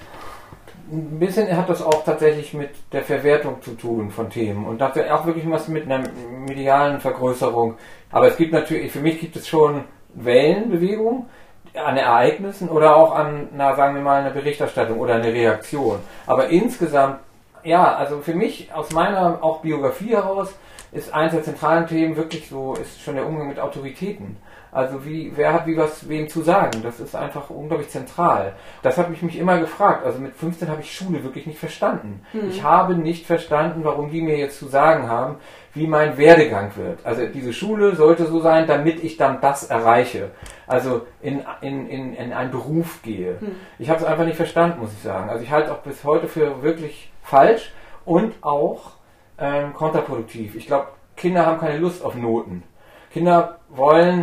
[0.91, 4.99] Ein bisschen hat das auch tatsächlich mit der Verwertung zu tun von Themen und das
[5.11, 6.03] auch wirklich was mit einer
[6.47, 7.77] medialen Vergrößerung.
[8.11, 9.85] Aber es gibt natürlich, für mich gibt es schon
[10.15, 11.27] Wellenbewegungen
[11.75, 16.01] an Ereignissen oder auch an, na, sagen wir mal, einer Berichterstattung oder eine Reaktion.
[16.27, 17.21] Aber insgesamt,
[17.65, 20.55] ja, also für mich aus meiner auch Biografie heraus
[20.93, 24.37] ist eines der zentralen Themen wirklich so, ist schon der Umgang mit Autoritäten.
[24.73, 26.83] Also wie, wer hat wie was wem zu sagen?
[26.83, 28.55] Das ist einfach unglaublich zentral.
[28.83, 30.05] Das habe ich mich immer gefragt.
[30.07, 32.25] Also mit 15 habe ich Schule wirklich nicht verstanden.
[32.33, 32.49] Hm.
[32.49, 35.37] Ich habe nicht verstanden, warum die mir jetzt zu sagen haben,
[35.75, 37.05] wie mein Werdegang wird.
[37.05, 40.31] Also diese Schule sollte so sein, damit ich dann das erreiche.
[40.67, 43.41] Also in, in, in, in einen Beruf gehe.
[43.41, 43.57] Hm.
[43.79, 45.31] Ich habe es einfach nicht verstanden, muss ich sagen.
[45.31, 47.73] Also ich halte es auch bis heute für wirklich falsch
[48.05, 48.93] und auch
[49.39, 50.55] ähm, kontraproduktiv.
[50.55, 52.63] Ich glaube, Kinder haben keine Lust auf Noten.
[53.11, 54.21] Kinder wollen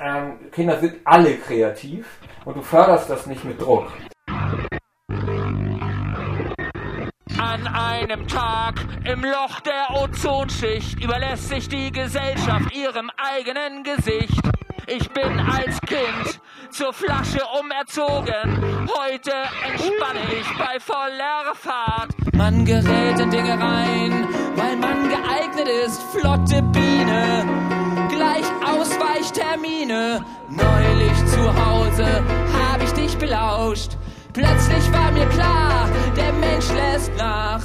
[0.00, 2.06] ähm, Kinder sind alle kreativ
[2.44, 3.88] und du förderst das nicht mit Druck.
[7.40, 8.74] An einem Tag
[9.04, 14.38] im Loch der Ozonschicht überlässt sich die Gesellschaft ihrem eigenen Gesicht.
[14.86, 18.88] Ich bin als Kind zur Flasche umerzogen.
[18.94, 19.32] Heute
[19.66, 22.10] entspanne ich bei voller Fahrt.
[22.34, 26.02] Man gerät in Dinge rein, weil man geeignet ist.
[26.12, 27.70] Flotte Biene
[28.20, 30.24] gleich Ausweichtermine.
[30.50, 32.22] Neulich zu Hause
[32.52, 33.96] hab ich dich belauscht.
[34.32, 37.62] Plötzlich war mir klar, der Mensch lässt nach.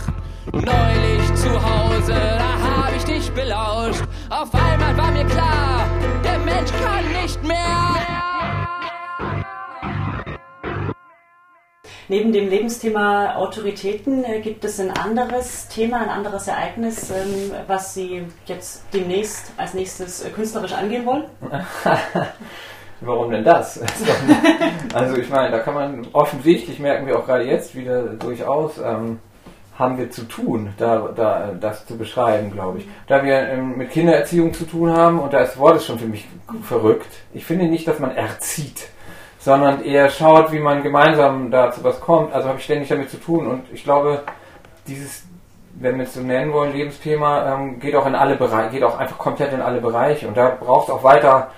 [0.52, 4.02] Neulich zu Hause, da hab ich dich belauscht.
[4.32, 5.88] Auf einmal war mir klar,
[6.24, 7.96] der Mensch kann nicht mehr.
[12.08, 17.96] Neben dem Lebensthema Autoritäten äh, gibt es ein anderes Thema, ein anderes Ereignis, ähm, was
[17.96, 21.26] Sie jetzt demnächst als nächstes äh, künstlerisch angehen wollen?
[23.02, 23.82] Warum denn das?
[24.94, 29.20] also ich meine, da kann man offensichtlich, merken wir auch gerade jetzt wieder durchaus, ähm,
[29.78, 32.88] haben wir zu tun, da, da das zu beschreiben, glaube ich.
[33.08, 36.26] Da wir ähm, mit Kindererziehung zu tun haben, und da ist Wort schon für mich
[36.64, 38.88] verrückt, ich finde nicht, dass man erzieht
[39.46, 42.34] sondern eher schaut, wie man gemeinsam dazu was kommt.
[42.34, 44.24] Also habe ich ständig damit zu tun und ich glaube,
[44.88, 45.24] dieses,
[45.76, 48.98] wenn wir es so nennen wollen, Lebensthema, ähm, geht auch in alle Bereiche, geht auch
[48.98, 51.52] einfach komplett in alle Bereiche und da braucht es auch weiter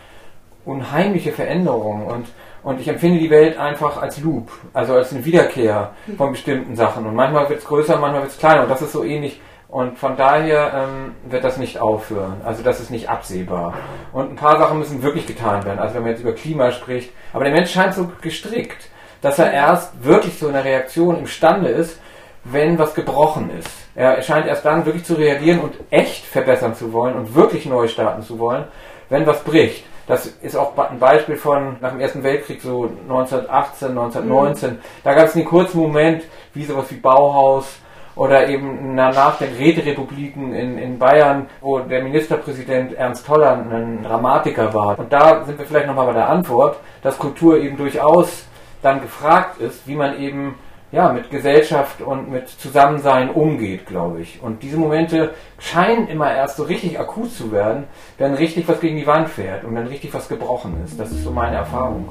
[0.67, 2.27] unheimliche Veränderungen und
[2.63, 7.06] und ich empfinde die Welt einfach als Loop, also als eine Wiederkehr von bestimmten Sachen.
[7.06, 8.63] Und manchmal wird es größer, manchmal wird es kleiner.
[8.63, 12.41] Und das ist so ähnlich und von daher ähm, wird das nicht aufhören.
[12.43, 13.73] Also das ist nicht absehbar.
[14.12, 15.80] Und ein paar Sachen müssen wirklich getan werden.
[15.80, 17.12] Also wenn man jetzt über Klima spricht.
[17.32, 18.89] Aber der Mensch scheint so gestrickt,
[19.21, 21.99] dass er erst wirklich zu einer Reaktion imstande ist,
[22.43, 23.69] wenn was gebrochen ist.
[23.95, 27.88] Er scheint erst dann wirklich zu reagieren und echt verbessern zu wollen und wirklich neu
[27.88, 28.65] starten zu wollen,
[29.10, 29.86] wenn was bricht.
[30.08, 34.72] Das ist auch ein Beispiel von nach dem Ersten Weltkrieg, so 1918, 1919.
[34.72, 34.78] Mhm.
[35.04, 37.78] Da gab es einen kurzen Moment, wie sowas wie Bauhaus,
[38.17, 44.74] oder eben nach den Räterepubliken in, in Bayern, wo der Ministerpräsident Ernst Toller ein Dramatiker
[44.74, 44.98] war.
[44.98, 48.46] Und da sind wir vielleicht nochmal bei der Antwort, dass Kultur eben durchaus
[48.82, 50.56] dann gefragt ist, wie man eben
[50.91, 54.41] ja, mit Gesellschaft und mit Zusammensein umgeht, glaube ich.
[54.41, 57.86] Und diese Momente scheinen immer erst so richtig akut zu werden,
[58.17, 61.00] wenn richtig was gegen die Wand fährt und wenn richtig was gebrochen ist.
[61.00, 62.08] Das ist so meine Erfahrung.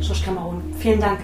[0.00, 1.20] Schorsch Kamerun, vielen Dank.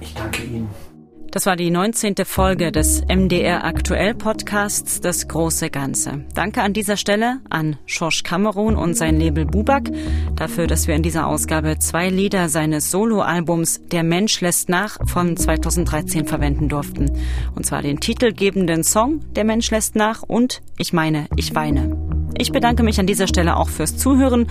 [0.00, 0.89] Ich danke Ihnen.
[1.32, 2.16] Das war die 19.
[2.24, 6.24] Folge des MDR Aktuell Podcasts Das große Ganze.
[6.34, 9.90] Danke an dieser Stelle an Schorsch Kamerun und sein Label Bubak
[10.34, 15.36] dafür, dass wir in dieser Ausgabe zwei Lieder seines Soloalbums Der Mensch lässt nach von
[15.36, 17.12] 2013 verwenden durften.
[17.54, 21.96] Und zwar den titelgebenden Song Der Mensch lässt nach und Ich meine, ich weine.
[22.38, 24.48] Ich bedanke mich an dieser Stelle auch fürs Zuhören.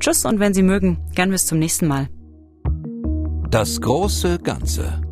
[0.00, 2.08] Tschüss und wenn Sie mögen, gern bis zum nächsten Mal.
[3.50, 5.11] Das große Ganze.